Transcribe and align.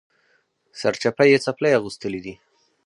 سرچپه 0.81 1.23
یې 1.31 1.37
څپلۍ 1.45 1.71
اغوستلي 1.75 2.19
دي 2.25 2.33